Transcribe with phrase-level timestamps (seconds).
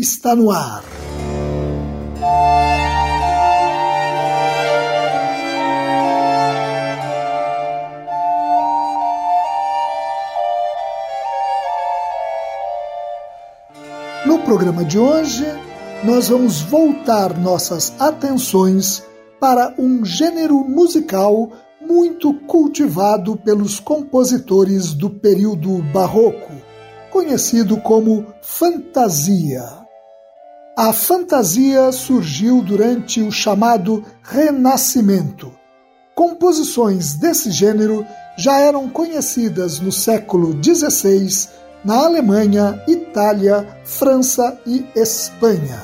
[0.00, 0.82] está no ar.
[14.26, 15.44] No programa de hoje,
[16.02, 19.02] nós vamos voltar nossas atenções
[19.38, 26.52] para um gênero musical muito cultivado pelos compositores do período barroco,
[27.10, 29.79] conhecido como fantasia.
[30.82, 35.52] A fantasia surgiu durante o chamado Renascimento.
[36.14, 38.02] Composições desse gênero
[38.38, 41.50] já eram conhecidas no século XVI
[41.84, 45.82] na Alemanha, Itália, França e Espanha.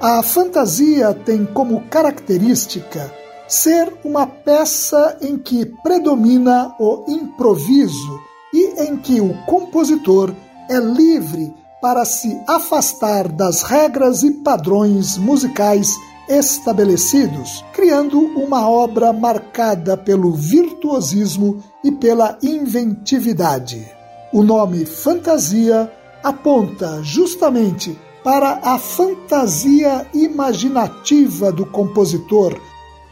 [0.00, 3.12] A fantasia tem como característica
[3.46, 8.18] ser uma peça em que predomina o improviso
[8.54, 10.34] e em que o compositor
[10.70, 15.94] é livre para se afastar das regras e padrões musicais
[16.28, 23.86] estabelecidos, criando uma obra marcada pelo virtuosismo e pela inventividade.
[24.32, 25.90] O nome fantasia
[26.22, 32.60] aponta justamente para a fantasia imaginativa do compositor,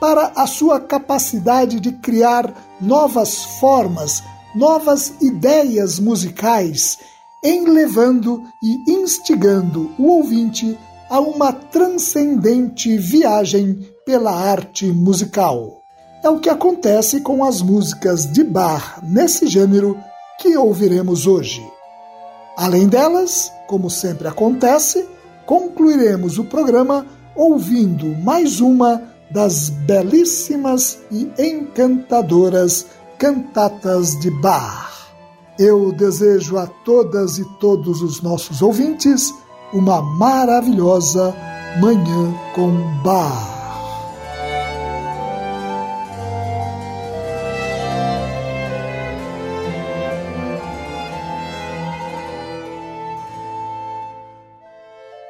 [0.00, 4.24] para a sua capacidade de criar novas formas,
[4.56, 6.98] novas ideias musicais
[7.44, 10.78] enlevando e instigando o ouvinte
[11.10, 15.82] a uma transcendente viagem pela arte musical.
[16.22, 19.98] É o que acontece com as músicas de Bach nesse gênero
[20.40, 21.62] que ouviremos hoje.
[22.56, 25.06] Além delas, como sempre acontece,
[25.44, 27.06] concluiremos o programa
[27.36, 32.86] ouvindo mais uma das belíssimas e encantadoras
[33.18, 34.93] cantatas de Bach.
[35.58, 39.32] Eu desejo a todas e todos os nossos ouvintes
[39.72, 41.32] uma maravilhosa
[41.80, 42.72] Manhã com
[43.04, 43.54] Bar.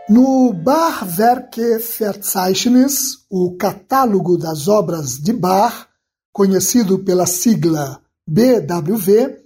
[0.08, 5.86] No Bachwerke Verzeichnis, o catálogo das obras de Bach,
[6.32, 9.43] conhecido pela sigla BWV,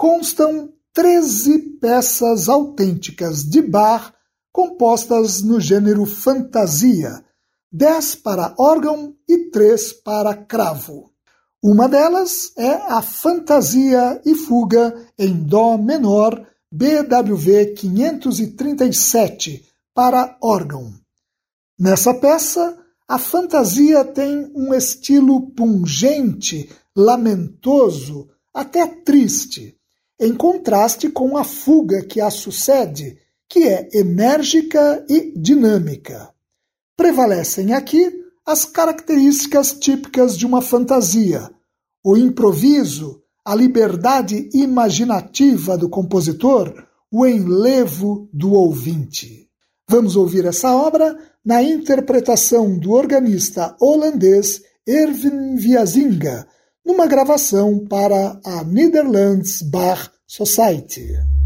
[0.00, 4.14] constam 13 peças autênticas de Bach
[4.50, 7.22] compostas no gênero fantasia,
[7.70, 11.12] 10 para órgão e 3 para cravo.
[11.62, 20.94] Uma delas é a Fantasia e Fuga em Dó menor BWV 537 para órgão.
[21.78, 22.74] Nessa peça,
[23.06, 29.78] a fantasia tem um estilo pungente, lamentoso, até triste,
[30.20, 33.16] em contraste com a fuga que a sucede,
[33.48, 36.28] que é enérgica e dinâmica.
[36.96, 41.50] Prevalecem aqui as características típicas de uma fantasia:
[42.04, 49.48] o improviso, a liberdade imaginativa do compositor, o enlevo do ouvinte.
[49.88, 56.46] Vamos ouvir essa obra na interpretação do organista holandês Erwin Viazinga,
[56.90, 61.39] numa gravação para a Netherlands Bar Society.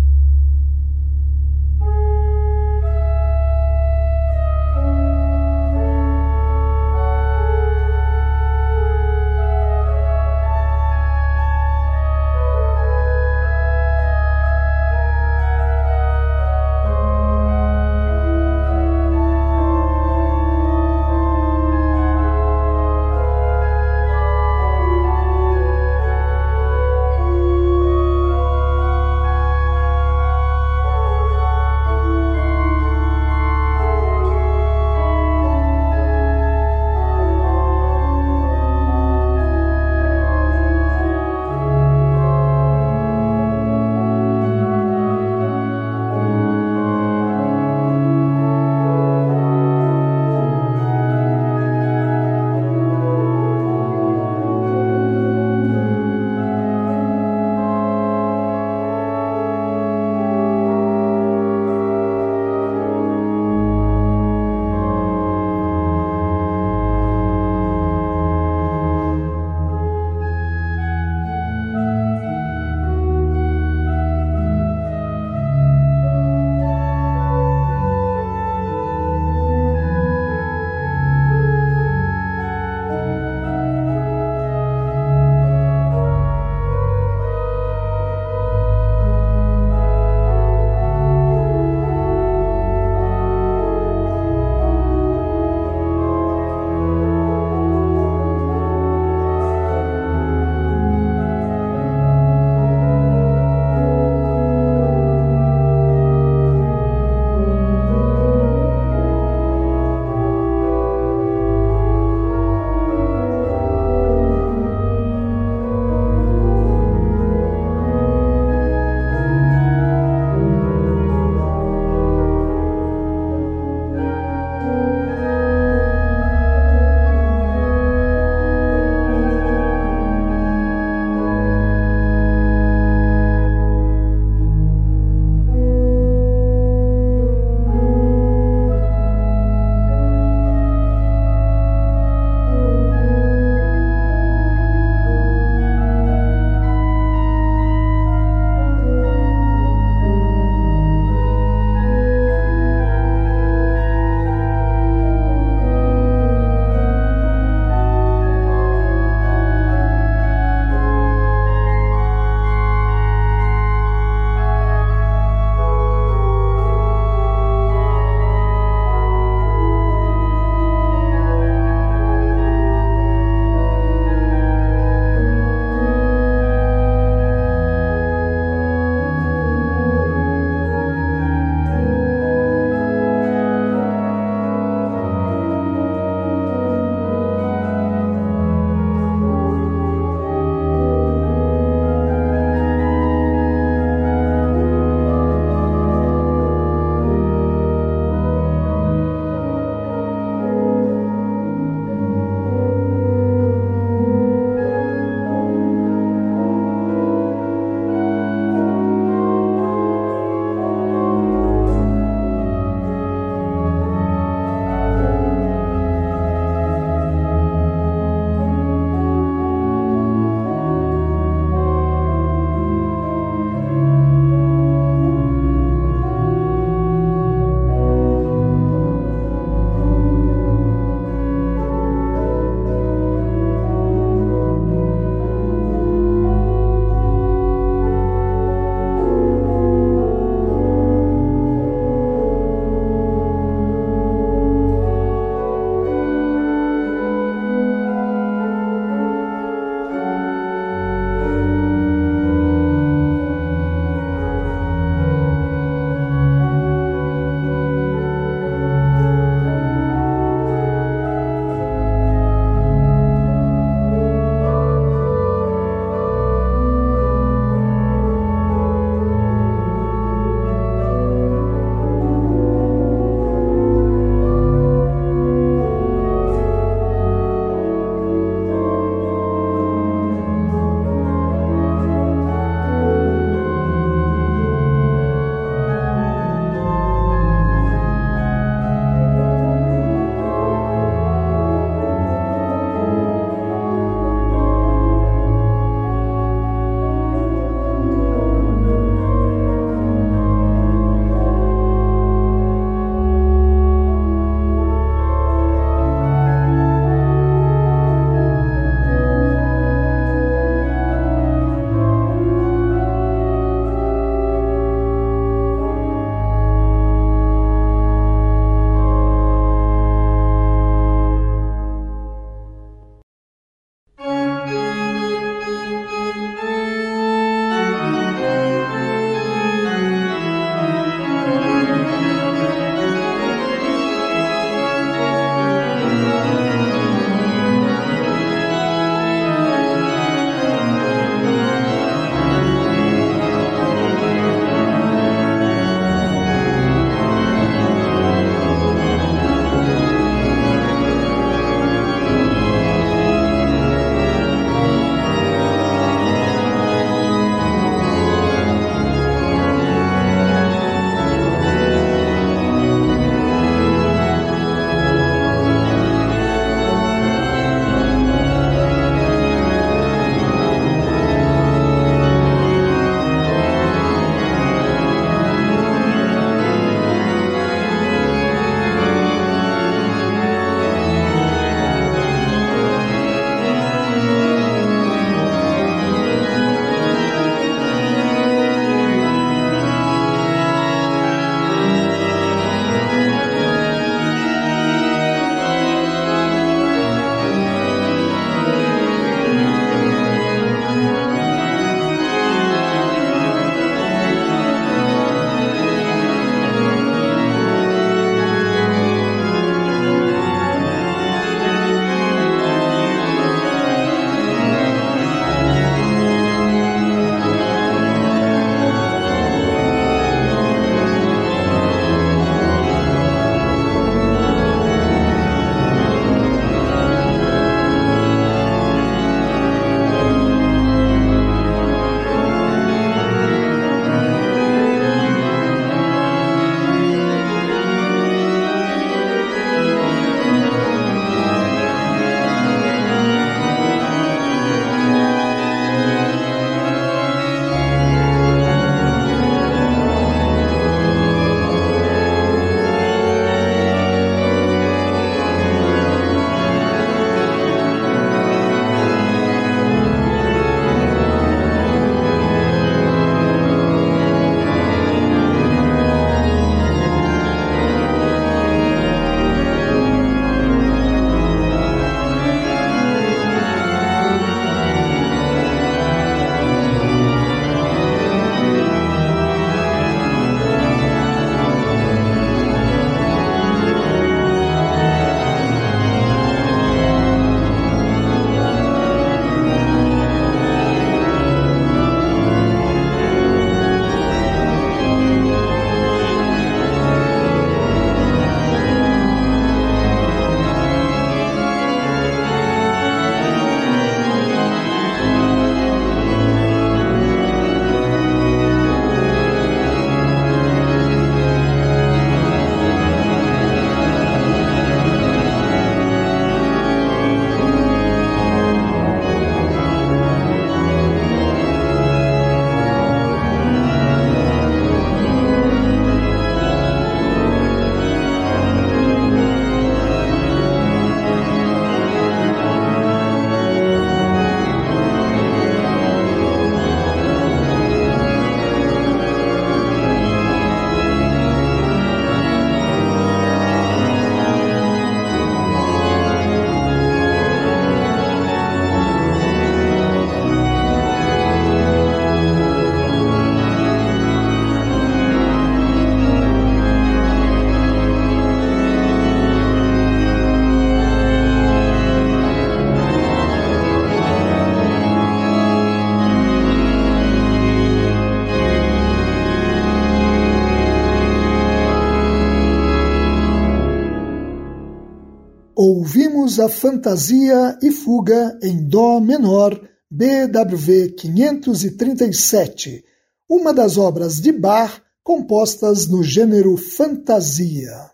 [576.34, 579.58] Ouvimos a Fantasia e Fuga em Dó menor,
[579.90, 582.84] BWV 537,
[583.28, 587.90] uma das obras de Bach compostas no gênero fantasia.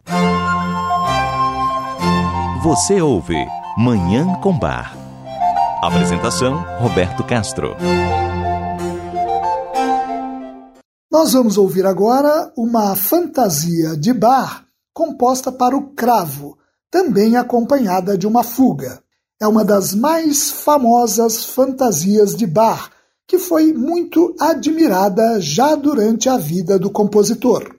[2.62, 3.36] Você ouve
[3.76, 4.96] Manhã com Bar.
[5.82, 7.76] Apresentação: Roberto Castro.
[11.10, 16.59] Nós vamos ouvir agora uma fantasia de bar composta para o cravo,
[16.90, 19.02] também acompanhada de uma fuga.
[19.40, 22.90] É uma das mais famosas fantasias de bar,
[23.26, 27.76] que foi muito admirada já durante a vida do compositor.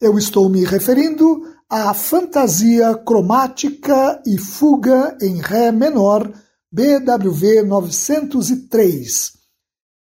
[0.00, 6.32] Eu estou me referindo à fantasia cromática e fuga em Ré menor
[6.70, 9.32] BWV 903,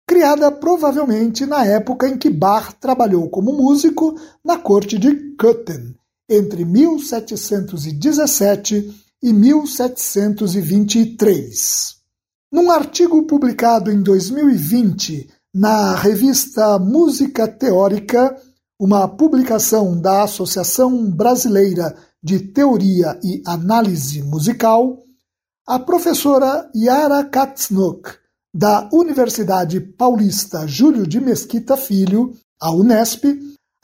[0.07, 4.15] criada provavelmente na época em que Bach trabalhou como músico
[4.45, 5.95] na corte de Köthen,
[6.29, 8.93] entre 1717
[9.23, 11.97] e 1723.
[12.51, 18.35] Num artigo publicado em 2020 na revista Música Teórica,
[18.79, 25.01] uma publicação da Associação Brasileira de Teoria e Análise Musical,
[25.65, 28.09] a professora Yara Katznuk,
[28.53, 33.23] da Universidade Paulista Júlio de Mesquita Filho, a Unesp,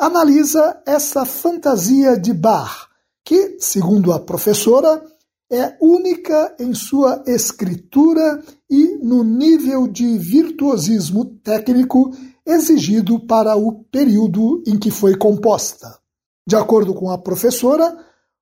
[0.06, 2.88] analisa essa fantasia de Bach,
[3.24, 5.02] que, segundo a professora,
[5.50, 12.12] é única em sua escritura e no nível de virtuosismo técnico
[12.46, 15.98] exigido para o período em que foi composta.
[16.46, 17.98] De acordo com a professora,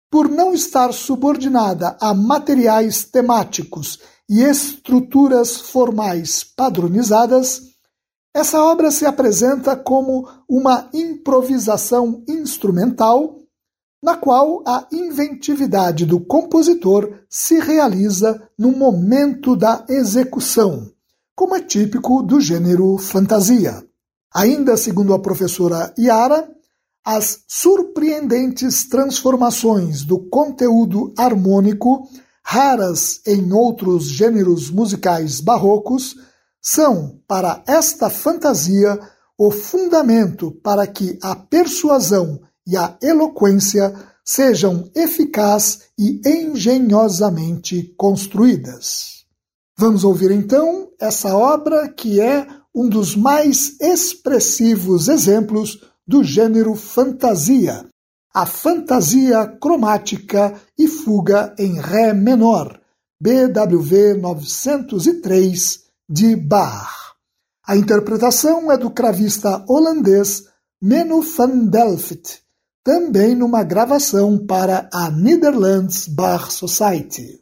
[0.10, 7.71] por não estar subordinada a materiais temáticos e estruturas formais padronizadas,
[8.34, 13.38] essa obra se apresenta como uma improvisação instrumental,
[14.02, 20.90] na qual a inventividade do compositor se realiza no momento da execução,
[21.36, 23.86] como é típico do gênero fantasia.
[24.34, 26.50] Ainda segundo a professora Yara,
[27.06, 32.08] as surpreendentes transformações do conteúdo harmônico,
[32.44, 36.16] raras em outros gêneros musicais barrocos,
[36.62, 39.00] são, para esta fantasia,
[39.38, 49.26] o fundamento para que a persuasão e a eloquência sejam eficaz e engenhosamente construídas.
[49.76, 57.86] Vamos ouvir então essa obra que é um dos mais expressivos exemplos do gênero fantasia,
[58.34, 62.80] a fantasia cromática e fuga em Ré menor,
[63.20, 65.81] BWV 903
[66.12, 67.16] de Bach.
[67.66, 70.44] A interpretação é do cravista holandês
[70.82, 72.42] Menno van Delft,
[72.84, 77.41] também numa gravação para a Netherlands Bar Society.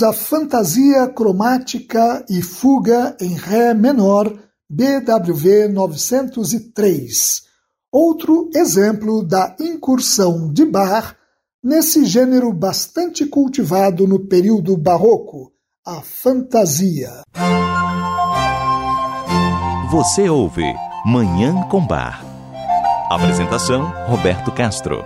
[0.00, 4.32] A Fantasia Cromática e Fuga em Ré menor
[4.70, 7.42] BWV 903,
[7.92, 11.14] outro exemplo da incursão de Bach
[11.62, 15.52] nesse gênero bastante cultivado no período barroco,
[15.86, 17.10] a fantasia.
[19.90, 20.64] Você ouve
[21.04, 22.24] Manhã com Bar.
[23.10, 25.04] Apresentação Roberto Castro.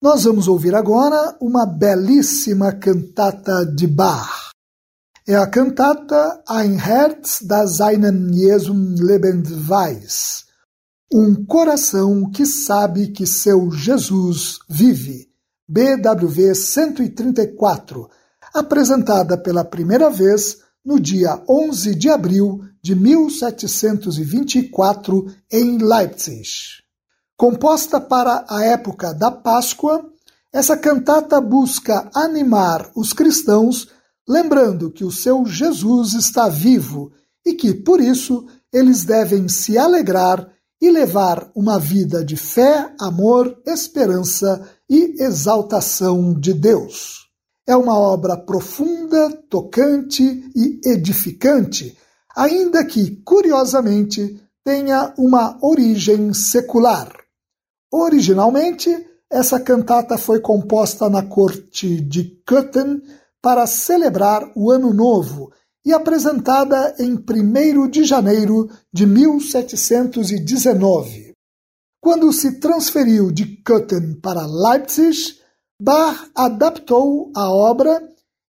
[0.00, 4.52] Nós vamos ouvir agora uma belíssima cantata de Bach.
[5.26, 9.48] É a cantata Ein Herz, das einen Jesum lebend.
[11.12, 15.26] Um coração que sabe que seu Jesus vive.
[15.68, 18.08] BWV 134,
[18.54, 26.86] apresentada pela primeira vez no dia 11 de abril de 1724 em Leipzig.
[27.38, 30.04] Composta para a época da Páscoa,
[30.52, 33.86] essa cantata busca animar os cristãos,
[34.28, 37.12] lembrando que o seu Jesus está vivo
[37.46, 40.50] e que, por isso, eles devem se alegrar
[40.82, 47.28] e levar uma vida de fé, amor, esperança e exaltação de Deus.
[47.64, 50.24] É uma obra profunda, tocante
[50.56, 51.96] e edificante,
[52.36, 57.17] ainda que, curiosamente, tenha uma origem secular.
[57.92, 58.88] Originalmente,
[59.30, 63.00] essa cantata foi composta na corte de Köthen
[63.42, 65.50] para celebrar o Ano Novo
[65.84, 71.32] e apresentada em 1 de janeiro de 1719.
[72.00, 75.36] Quando se transferiu de Köthen para Leipzig,
[75.80, 78.02] Bach adaptou a obra,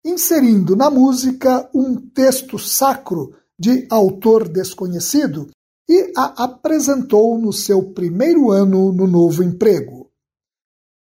[0.04, 5.50] inserindo na música um texto sacro de autor desconhecido
[5.90, 10.12] e a apresentou no seu primeiro ano no novo emprego.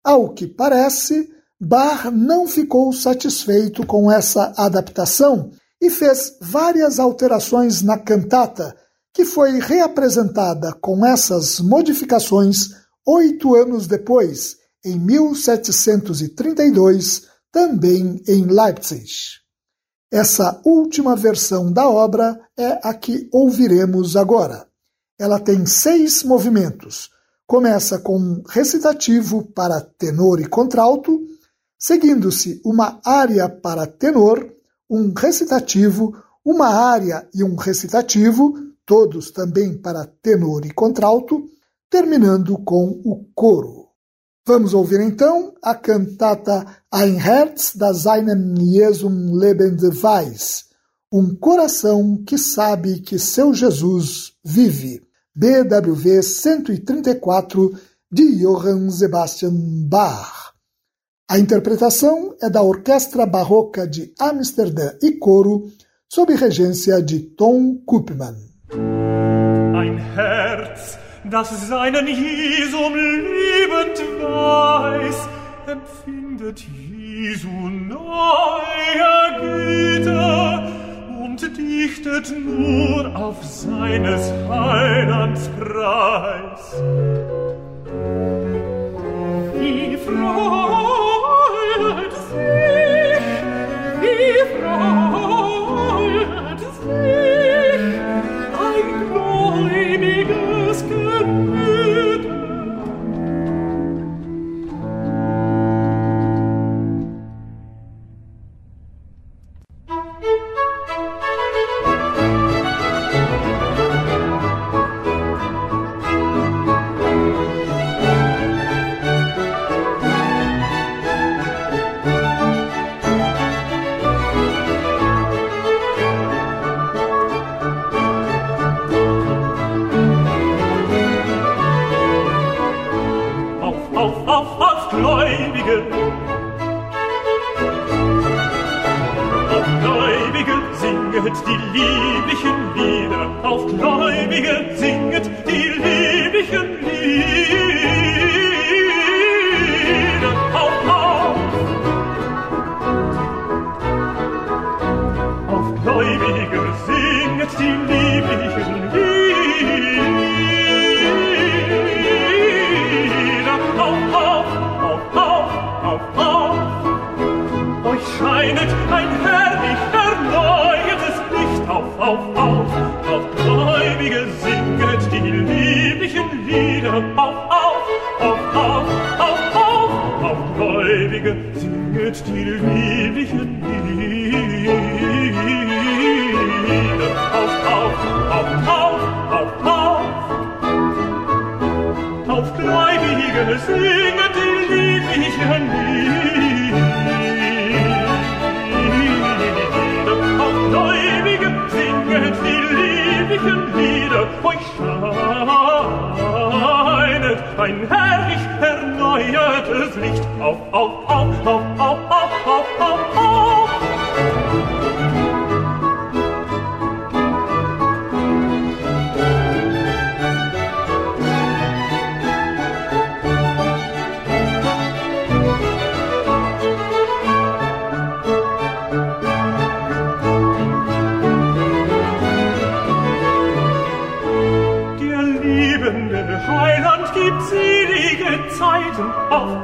[0.03, 1.29] Ao que parece,
[1.61, 8.75] Bach não ficou satisfeito com essa adaptação e fez várias alterações na cantata,
[9.13, 12.71] que foi reapresentada com essas modificações
[13.07, 19.11] oito anos depois, em 1732, também em Leipzig.
[20.11, 24.68] Essa última versão da obra é a que ouviremos agora.
[25.19, 27.11] Ela tem seis movimentos.
[27.47, 31.21] Começa com um recitativo para tenor e contralto,
[31.79, 34.55] seguindo-se uma área para tenor,
[34.89, 38.55] um recitativo, uma área e um recitativo,
[38.87, 41.49] todos também para tenor e contralto,
[41.91, 43.89] terminando com o coro.
[44.47, 50.67] Vamos ouvir então a cantata Ein Herz, das einen Jesum lebend weiß,
[51.13, 55.08] um coração que sabe que seu Jesus vive.
[55.39, 57.71] BWV 134
[58.11, 59.55] de Johann Sebastian
[59.89, 60.53] Bach.
[61.31, 65.71] A interpretação é da Orquestra Barroca de Amsterdã e Coro,
[66.09, 68.35] sob regência de Tom Koopman.
[68.73, 75.29] Ein Herz, das seinen Jesum liebend weiß,
[75.69, 78.99] empfindet Jesu neue
[81.43, 86.83] und dichtet nur auf seines Heilands Preis.
[89.55, 91.08] Wie froh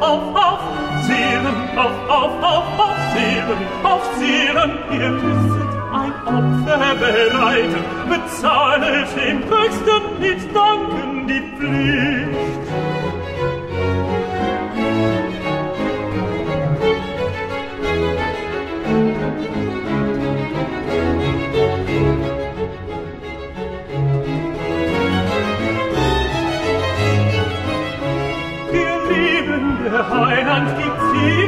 [0.04, 0.60] auf, auf,
[1.06, 9.38] Seelen, auf, auf, auf, auf, Seelen, auf Seelen, ihr müsset ein Opfer bereiten, bezahlet dem
[9.44, 12.53] Höchsten mit Danken die Pflicht.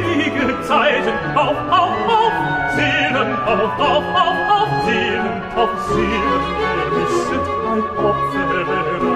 [0.03, 1.13] Selige Zeiten.
[1.35, 2.33] Auf, auf, auf,
[2.75, 9.15] Seelen, auf, auf, auf, auf, Seelen, auf Seelen, ihr müsset ein Opfer bereiten.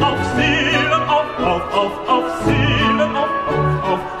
[0.00, 3.16] Auf Seelen, auf, auf, auf, Seelen,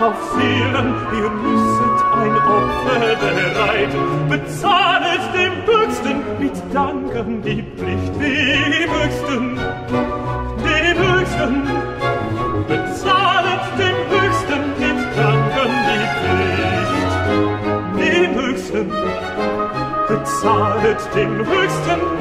[0.00, 4.28] auf, Seelen, ihr müsset ein Opfer bereiten.
[4.28, 9.58] Bezahlet dem Höchsten mit Danken die Pflicht, dem Höchsten,
[20.42, 22.11] zahlet den höchsten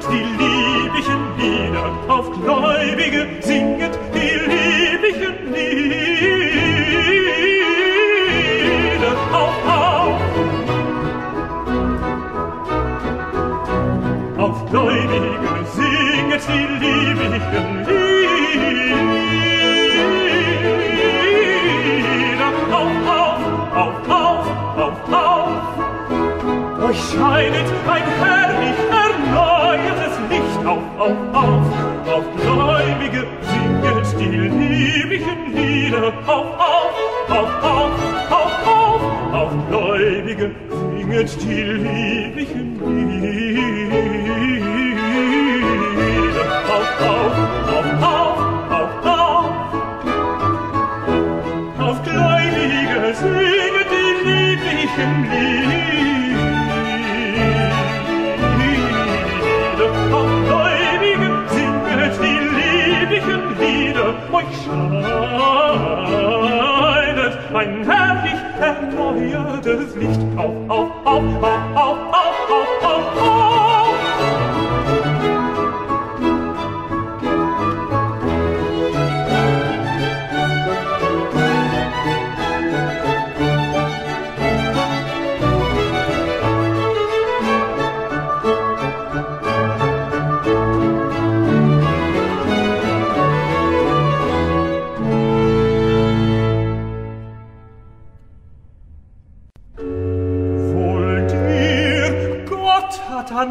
[0.00, 6.16] singet die lieblichen Lieder auf Gläubige, singet die lieblichen Lieder
[9.32, 10.20] auf, auf.
[14.38, 15.30] Auf Gläubige,
[15.74, 18.00] singet die lieblichen Lieder
[26.82, 28.39] euch scheinet ein Herz
[31.00, 36.94] auf, auf, auf Gläubige, singet still die lieblichen Lieder, auf, auf,
[37.28, 37.92] auf, auf,
[38.30, 40.50] auf, auf, auf Gläubige,
[40.94, 42.69] singet still die lieblichen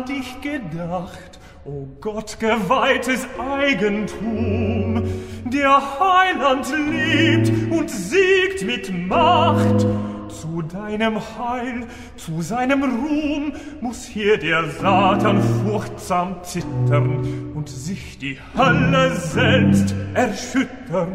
[0.09, 5.03] dich gedacht, o Gott geweihtes Eigentum.
[5.45, 9.85] Der Heiland lebt und siegt mit Macht.
[10.29, 18.37] Zu deinem Heil, zu seinem Ruhm muss hier der Satan furchtsam zittern und sich die
[18.55, 21.11] Hölle selbst erschüttern.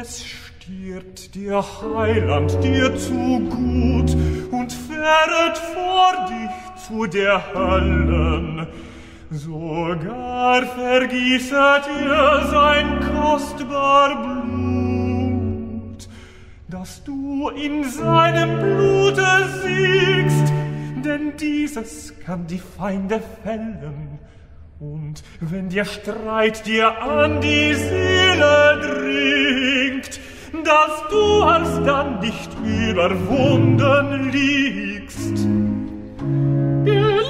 [0.00, 4.16] Es stirbt der Heiland dir zu gut
[4.50, 4.72] und
[5.02, 8.66] fähret vor dich zu der Höllen.
[9.30, 16.08] Sogar vergießet ihr sein kostbar Blut,
[16.68, 19.26] dass du in seinem Blute
[19.62, 20.52] siegst,
[21.04, 24.18] denn dieses kann die Feinde fällen.
[24.78, 30.20] Und wenn der Streit dir an die Seele dringt,
[30.64, 35.46] dass du alsdann nicht überwunden liegst.
[36.86, 37.22] Der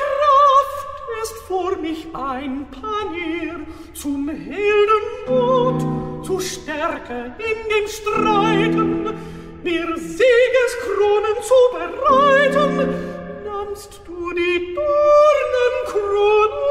[0.00, 0.86] Kraft
[1.22, 3.60] ist vor mich ein Panier
[3.92, 9.04] zum Heldenmut, zu Stärke in dem Streiten,
[9.64, 12.88] mir Siegeskronen zu bereiten,
[13.44, 16.68] nahmst du die Dornenkrone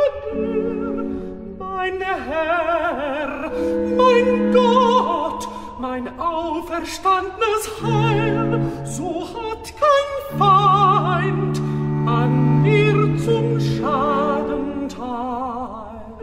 [1.88, 3.52] mein Herr,
[3.96, 5.48] mein Gott,
[5.80, 11.60] mein auferstandnes Heil, so hat kein Feind
[12.08, 16.18] an mir zum Schaden teil.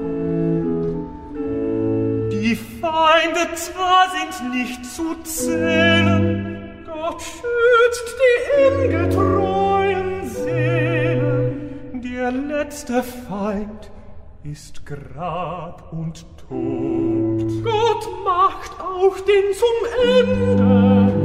[2.33, 12.03] Die Feinde zwar sind nicht zu zählen, Gott schützt die ihm getreuen Seelen.
[12.03, 13.91] Der letzte Feind
[14.45, 17.65] ist Grab und Tod.
[17.65, 19.79] Gott macht auch den zum
[20.21, 21.24] Ende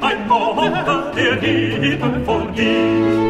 [0.00, 3.27] ein Opfer der Liebe vor dir.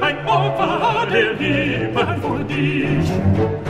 [0.00, 3.63] ein Opfer der Liebe für dich.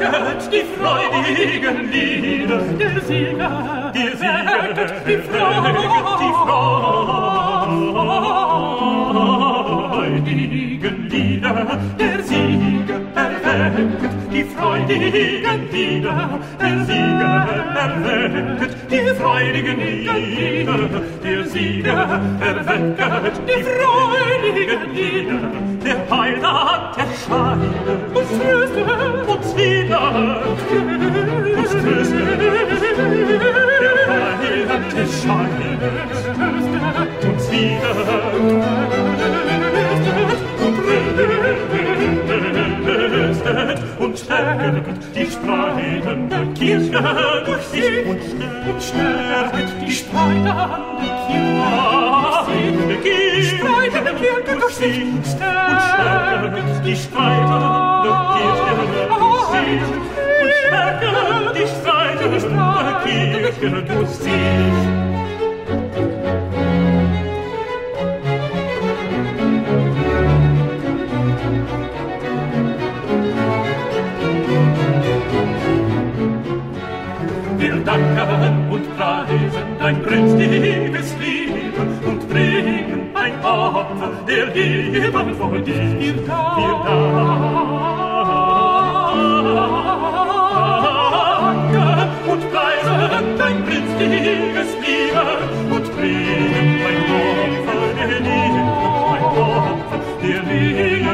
[0.00, 6.04] Erwecket die freudigen Lieder, der Sieger, der Sieger, erwecket die freudigen
[11.08, 17.34] Lieder, der Sieger, erwecket die freudigen Lieder, der Sieger,
[17.74, 20.80] erwecket die freudigen Lieder,
[21.24, 25.40] der Sieger, erwecket die freudigen Lieder,
[25.88, 27.74] der Heirat erscheinen.
[28.14, 28.82] Uns tröste,
[29.32, 30.02] uns wieder.
[31.58, 32.22] Uns tröste,
[33.80, 35.78] der Heirat erscheinen.
[36.10, 36.78] Uns tröste,
[37.28, 37.94] Und wieder.
[43.98, 47.02] und stärken die streitende Kirche
[47.46, 51.68] durch sich und stärket die streitende Kirche
[52.94, 53.27] durch sich.
[54.18, 57.58] Kirche du siehst und stärken die Streiter
[58.04, 58.72] der Kirche
[59.08, 59.94] du siehst
[60.42, 61.14] und stärken
[61.54, 64.88] die Streiter der Kirche du siehst
[77.58, 81.37] Wir danken und preisen dein prächtiges Lied.
[83.98, 86.96] Name, der Ehemann vor dir, ihr da, ihr da.
[91.48, 91.86] Danke
[92.30, 92.96] und preise
[93.38, 95.24] dein prinzliches Liebe
[95.74, 98.62] und bringen mein Opfer, der Liebe,
[99.10, 101.12] mein Opfer, der Liebe,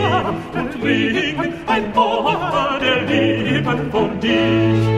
[0.00, 4.88] und bring ein Opfer der Liebe von dich.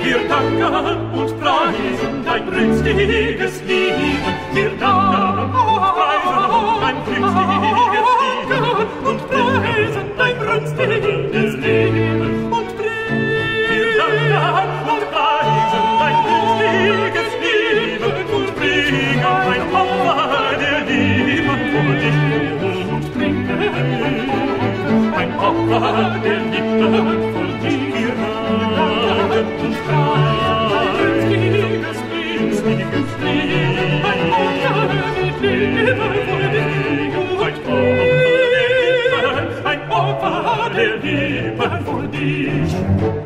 [0.00, 4.16] Wir danken und preisen dein brünstiges Lieben,
[4.54, 5.25] wir danken
[41.86, 43.25] für dich.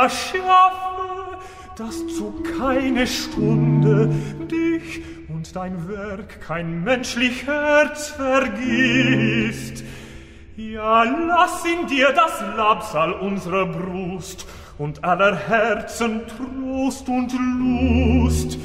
[0.00, 1.38] Ja, schaffe,
[1.76, 4.08] dass zu keine Stunde
[4.50, 9.84] dich und dein Werk kein menschlich Herz vergisst.
[10.56, 14.46] Ja, lass in dir das Labsal unserer Brust
[14.78, 18.58] und aller Herzen Trost und Lust,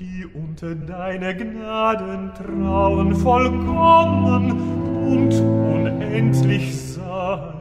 [0.00, 4.50] die unter deine Gnaden trauen vollkommen
[5.06, 7.52] und unendlich sei.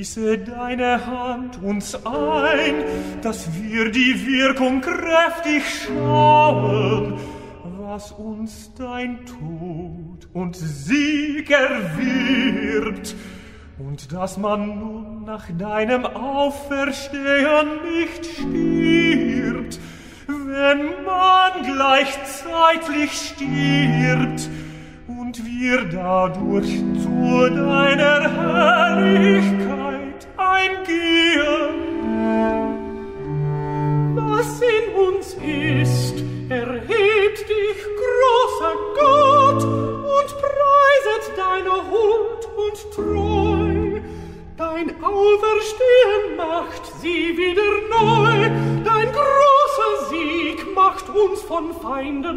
[0.00, 2.74] Schließe deine Hand uns ein,
[3.20, 7.18] dass wir die Wirkung kräftig schauen,
[7.80, 13.14] was uns dein Tod und Sieg erwirbt,
[13.78, 19.78] und dass man nun nach deinem Auferstehen nicht stirbt,
[20.28, 24.48] wenn man gleichzeitig stirbt,
[25.30, 31.76] und wir dadurch zu deiner Herrlichkeit eingehen.
[34.16, 36.16] Was in uns ist,
[36.48, 44.00] erhebt dich, großer Gott, und preiset deine Huld und Treu.
[44.56, 48.50] Dein Auferstehen macht sie wieder neu,
[48.84, 52.29] dein großer Sieg macht uns von Feinden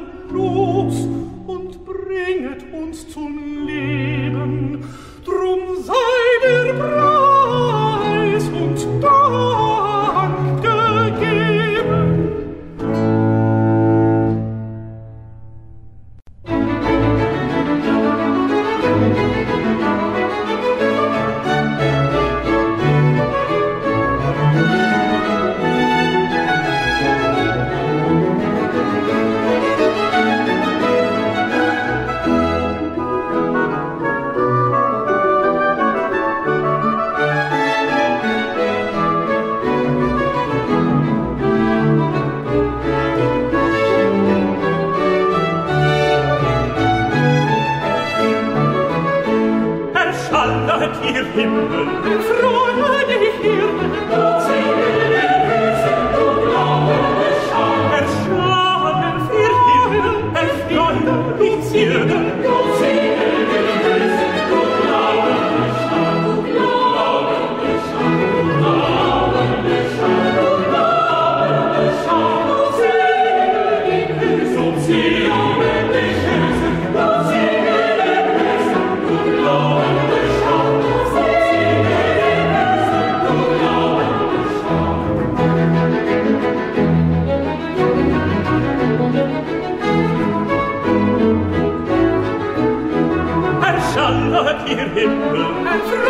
[94.95, 96.02] Himmel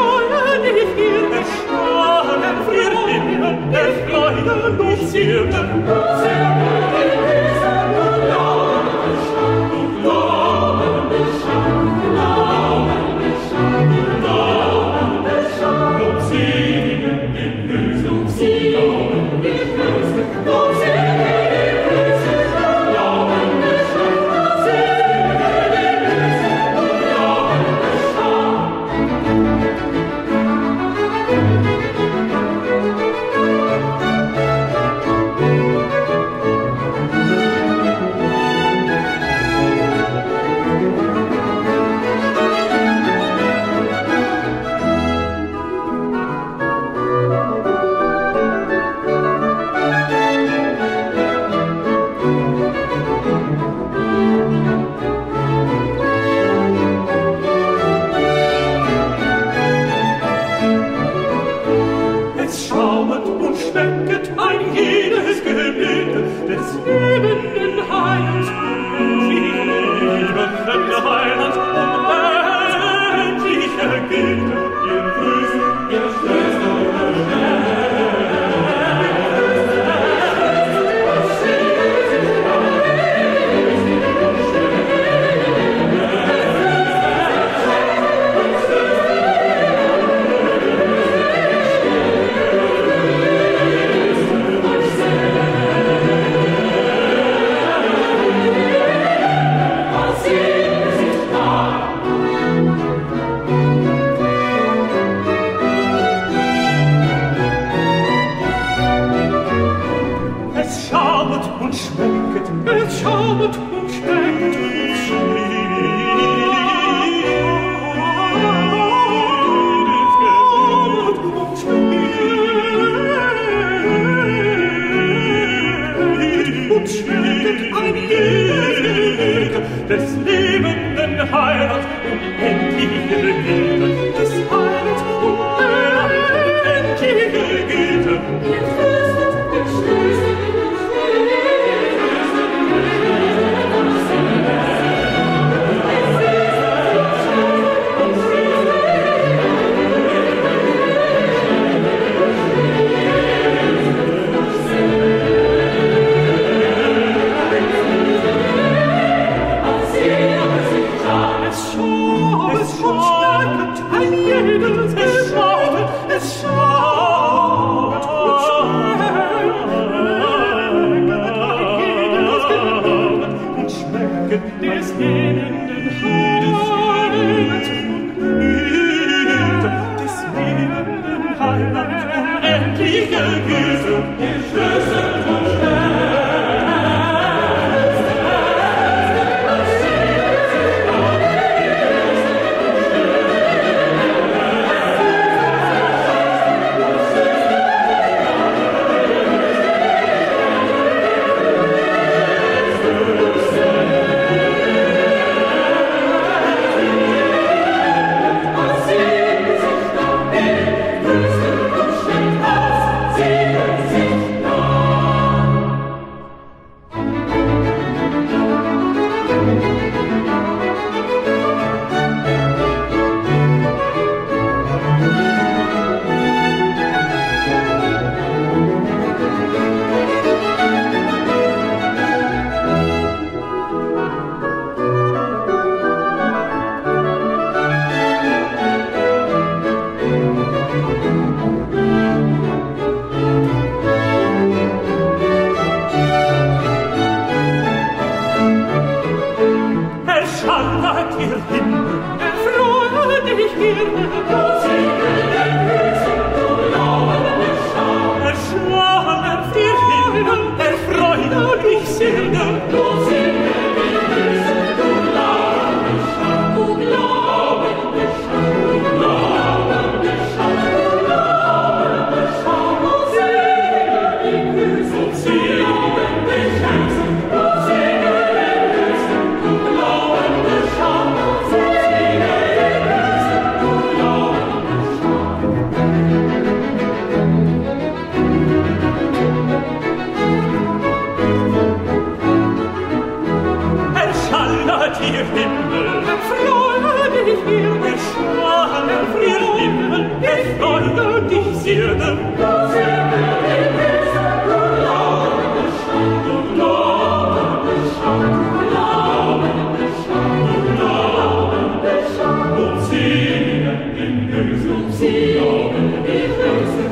[316.45, 316.82] Amen.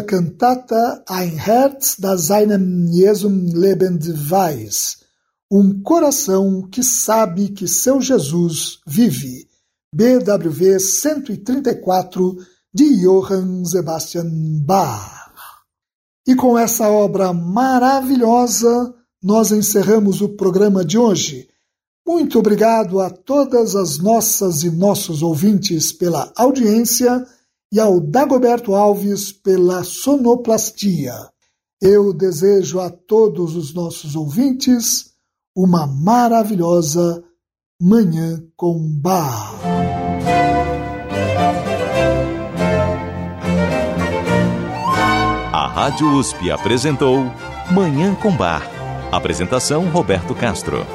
[0.00, 4.98] A cantata Ein Herz das einem Jesum lebend weiß,
[5.50, 9.46] um coração que sabe que seu Jesus vive,
[9.94, 12.36] BWV 134
[12.72, 14.30] de Johann Sebastian
[14.64, 15.52] Bach.
[16.26, 21.46] E com essa obra maravilhosa, nós encerramos o programa de hoje.
[22.06, 27.26] Muito obrigado a todas as nossas e nossos ouvintes pela audiência
[27.72, 31.14] e ao Dagoberto Alves pela sonoplastia.
[31.80, 35.12] Eu desejo a todos os nossos ouvintes
[35.56, 37.24] uma maravilhosa
[37.80, 39.60] Manhã com Bar.
[45.52, 47.24] A Rádio USP apresentou
[47.72, 48.62] Manhã com Bar.
[49.10, 50.86] Apresentação Roberto Castro.